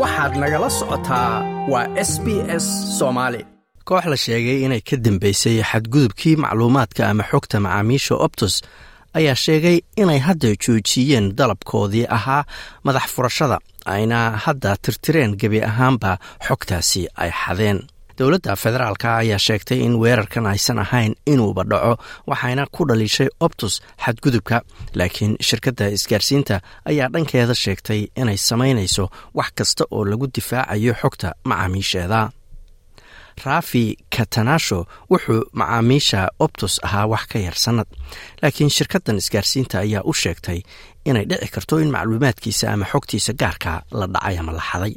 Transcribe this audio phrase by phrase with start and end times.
[0.00, 1.32] waxaad nagala socotaa
[1.72, 2.26] waa s b
[2.62, 2.66] s
[2.98, 3.40] soomaali
[3.88, 8.54] koox la sheegay inay ka dambeysay xadgudubkii macluumaadka ama xogta macaamiisha optus
[9.18, 12.42] ayaa sheegay inay hadda joojiyeen dalabkoodii ahaa
[12.86, 13.58] madax furashada
[13.94, 16.10] ayna hadda tirtireen gebi ahaanba
[16.46, 17.78] xogtaasi ay xadeen
[18.18, 21.92] dowladda federaalka ayaa sheegtay in weerarkan aysan ahayn inuuba dhaco
[22.30, 23.74] waxayna ku dhaliishay optus
[24.04, 24.56] xadgudubka.
[24.98, 26.60] Laakiin shirkadda isgaarsiinta
[26.90, 29.04] ayaa dhankeeda sheegtay inay samaynayso
[29.38, 32.20] wax kasta oo lagu difaacayo xogta macaamiisheeda.
[33.44, 37.86] Raafi katanasho wuxuu macaamiisha optus ahaa wax ka yar sannad.
[38.42, 40.60] Laakiin shirkaddan isgaarsiinta ayaa u sheegtay
[41.04, 44.94] inay dhici karto in macluumaadkiisa ama xogtiisa gaarka la dhacay ama la xaday.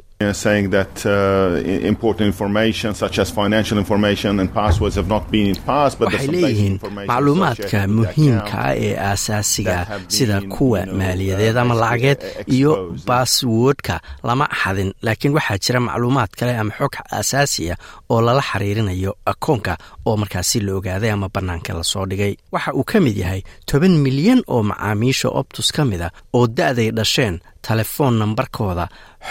[6.00, 14.92] Waxay leeyihiin macluumaadka muhiimkaa ee aasaasiga sida kuwa maaliyadeed ama lacageed iyo baaswoodka lama xadin.
[15.02, 17.76] Laakiin waxaa jira macluumaad kale ama xog aasaasiya
[18.10, 22.36] oo lala xiriirinayo akoonka oo markaasi la ogaaday ama bannaanka la soo dhigay.
[22.52, 26.90] Waxa uu ka mid yahay toban milyan oo macaamiisha optus ka mid a oo da-day
[26.96, 28.84] dhasheen telefoon nambarkooda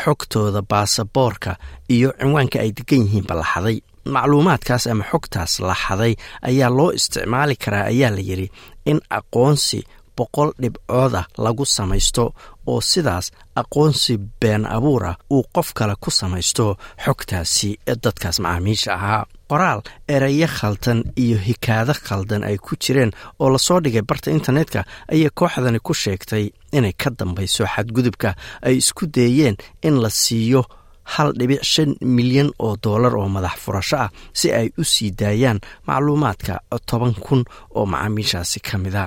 [0.04, 1.52] xogtooda baasaboorka
[1.96, 3.78] iyo cinwaanka ay degan yihiinba la xaday.
[4.14, 6.14] Macluumaadkaas ama xogtaas la xaday
[6.50, 8.48] ayaa loo isticmaali karaa ayaa la yidhi
[8.92, 9.80] in aqoonsi
[10.18, 12.24] boqol dhibcooda lagu samaysto
[12.72, 13.26] oo sidaas
[13.62, 16.66] aqoonsi been abuura uu qof kale ku samaysto
[17.06, 17.70] xogtaasi
[18.04, 19.80] dadkaas macaamiisha ahaa qoraal
[20.16, 24.80] erayo khaldan iyo hikaado khaldan ay ku jireen oo la soo dhigay barta internetka
[25.14, 26.46] ayay kooxdani ku sheegtay
[26.78, 28.30] inay ka dambayso xadgudubka
[28.68, 29.56] ay isku dayeen
[29.88, 30.62] in la siiyo
[31.14, 34.10] hal dhibic shan milyan oo dollar oo madax furasho ah
[34.40, 36.54] si ay u sii daayaan macluumaadka
[36.90, 37.42] toban kun
[37.78, 39.04] oo macaamiishaasi ka mida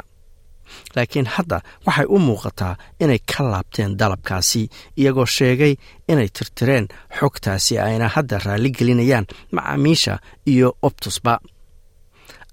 [0.96, 4.62] laakiin hadda waxay u muuqataa inay ka laabteen dalabkaasi
[5.00, 5.74] iyagoo sheegay
[6.12, 6.86] inay tirtireen
[7.18, 10.14] xogtaasi ayna hadda raalli gelinayaan macaamiisha
[10.52, 11.34] iyo optusba.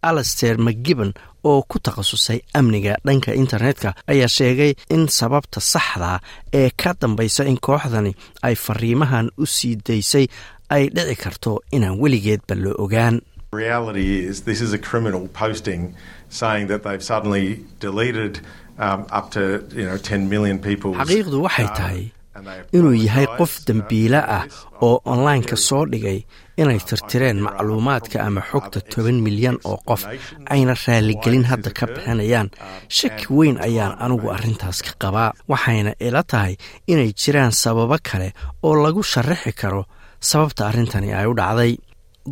[0.02, 1.12] Alaster mcgibbon
[1.44, 6.20] oo ku takhasusay amniga dhanka internetka ayaa sheegay in sababta saxda
[6.54, 8.12] ee ka dambaysa in kooxdani
[8.48, 10.26] ay fariimahan u sii daysay
[10.70, 13.16] ay dhici karto inaan weligeedba la ogaan
[21.02, 22.02] xaqiiqdu waxay tahay
[22.78, 24.44] inuu yahay qof dembiile ah
[24.86, 26.20] oo onlineka soo dhigay
[26.62, 30.02] inay tirtireen macluumaadka ama xogta toban milyan oo qof
[30.54, 32.48] ayna raaligelin hadda ka bixinayaan.
[32.98, 36.54] shaki weyn ayaan anigu arrintaas ka qabaa waxayna ila tahay
[36.92, 38.30] inay jiraan sababo kale
[38.68, 39.82] oo lagu sharaxi karo
[40.30, 41.74] sababta arrintani ay u dhacday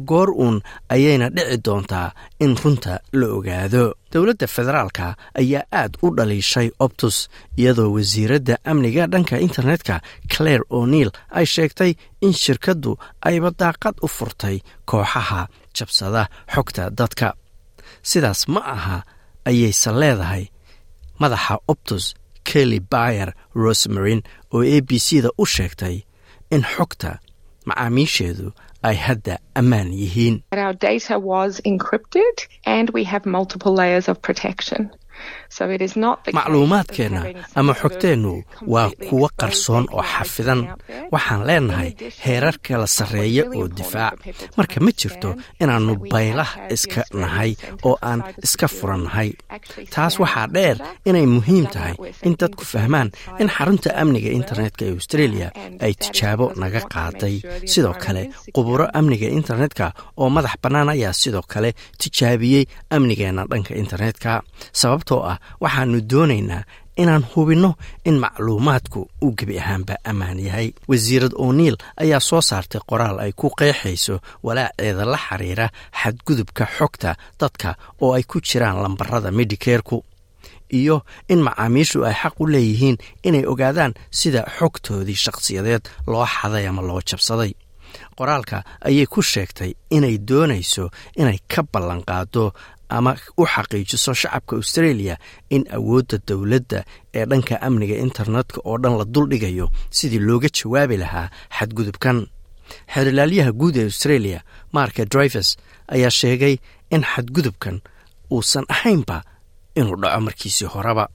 [0.10, 3.94] goor uun ayayna dhici doontaa in runta la ogaado.
[4.14, 10.00] Dowladda federaalka ayaa aad u dhaliishay optus iyadoo wasiiradda amniga dhanka internetka
[10.34, 11.92] claire o'neil ay sheegtay
[12.22, 12.92] in shirkaddu
[13.30, 14.58] ayba daaqad u furtay
[14.90, 15.48] kooxaha
[15.78, 16.24] jabsada
[16.54, 17.34] xogta dadka.
[18.10, 18.98] Sidaas ma aha
[19.50, 20.44] ayayse leedahay.
[21.20, 22.14] Madaxa optus
[22.44, 24.22] kelly bayer rosemarin
[24.54, 25.96] oo a b c da u sheegtay
[26.52, 27.12] in xogta
[27.68, 28.48] macaamiisheedu
[28.88, 30.36] ay hadda ammaan yihiin
[36.38, 37.22] macluumaadkeenna
[37.56, 38.44] ama xogteennu
[38.74, 40.62] waa kuwo qarsoon oo xafidan.
[41.14, 41.92] waxaan leenahay
[42.26, 44.14] heerar kala sarreeya oo difaac.
[44.58, 45.30] marka ma jirto
[45.62, 47.52] inaannu baylah iska nahay
[47.88, 49.30] oo aan iska furannahay.
[49.94, 51.96] taas waxaa dheer inay muhiim tahay
[52.28, 53.10] in dadku fahmaan
[53.42, 55.48] in xarunta amniga internetka ee australia
[55.86, 57.36] ay tijaabo naga qaaday
[57.72, 58.24] sidoo kale
[58.56, 59.86] quburo amniga internetka
[60.22, 61.70] oo madax bannaan ayaa sidoo kale
[62.02, 62.64] tijaabiyey
[62.96, 64.32] amnigeenna dhanka internetka
[65.06, 66.64] sababtoo ah waxaanu doonaynaa
[66.98, 70.72] inaan hubinno in macluumaadku uu gebi ahaanba ammaan yahay.
[70.88, 75.70] Wasiirad o'neil ayaa soo saartay qoraal ay ku qeexayso walaaceeda la xiriira
[76.02, 80.04] xadgudubka xogta dadka oo ay ku jiraan lambarada medicareku
[80.72, 86.82] iyo in macaamiishu ay xaq u leeyihiin inay ogaadaan sida xogtoodii shakhsiyadeed loo xaday ama
[86.82, 87.52] loo jabsaday.
[88.18, 92.52] Qoraalka ayay ku sheegtay inay doonayso inay ka ballanqaado
[92.90, 95.18] ama u xaqiijiso shacabka australia
[95.50, 96.80] in awoodda dowladda
[97.14, 101.30] ee dhanka amniga internetka oo dhan la duldhigayo sidii looga jawaabi lahaa
[101.60, 102.18] xadgudubkan.
[102.94, 104.40] Xeerilaalyaha guud ee australia
[104.74, 106.58] marka drivers ayaa sheegay
[106.96, 107.82] in xadgudubkan
[108.32, 109.18] uusan ahaynba
[109.76, 111.06] inuu dhaco markiisii horeba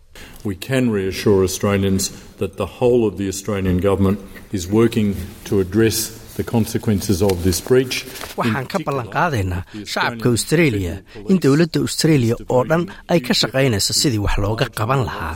[8.40, 10.94] Waxaan ka ballanqaadaynaa shacabka austareeliya
[11.31, 12.82] in dowladda austareeliya oo dhan
[13.12, 15.34] ay ka shaqaynayso sidii wax looga qaban lahaa.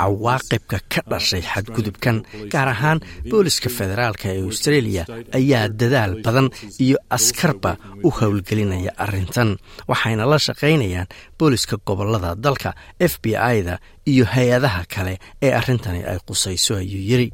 [0.00, 2.16] Cawaaqibka ka dhashay xadgudubkan
[2.52, 2.98] gaar ahaan
[3.30, 5.04] booliska federaalk ee austareeliya
[5.38, 6.48] ayaa dadaal badan
[6.84, 7.72] iyo askarba
[8.06, 9.50] u howlgelinaya arrintan
[9.90, 11.06] waxayna la shaqaynayaan
[11.38, 12.70] booliska gobollada dalka
[13.10, 13.26] f b
[13.56, 13.74] i-da
[14.12, 15.14] iyo hay'adaha kale
[15.46, 17.28] ee arrintani ay qusayso ayuu yiri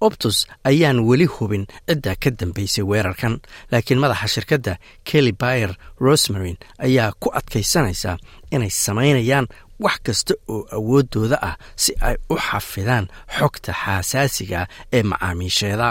[0.00, 3.34] optus ayaan weli hubin ciddaa ka dambaysay weerarkan
[3.72, 4.72] laakiin madaxa shirkadda
[5.08, 5.70] kelly bayer
[6.00, 6.56] rosmarin
[6.86, 8.18] ayaa ku adkaysanaysa
[8.52, 9.46] inay samaynayaan
[9.84, 13.06] wax kasta oo awooddooda ah si ay u xafidaan
[13.38, 15.88] xogta xaasaasiga ee macaamiisheeda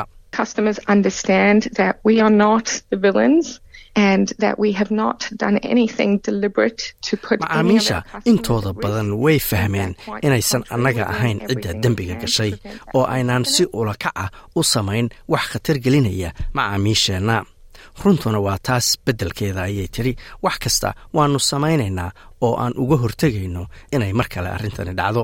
[7.40, 9.92] macaamiisha intooda badan way fahmeen
[10.26, 12.52] inaysan annaga ahayn cidda dembiga gashay
[12.98, 14.26] oo aynaan si ulakaca
[14.56, 17.36] u samayn wax khatar gelinaya macaamiisheenna
[18.04, 20.14] runtuna waa taas beddelkeeda ayay tidhi
[20.46, 22.10] wax kasta waannu samaynaynaa
[22.46, 23.64] oo aan uga hortegayno
[23.96, 25.24] inay mar kale arrintani dhacdo